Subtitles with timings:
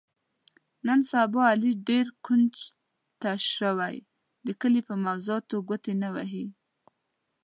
[0.85, 2.55] نن سبا علي ډېر کونج
[3.21, 3.95] ته شوی،
[4.45, 6.45] د کلي په موضاتو ګوتې نه وهي.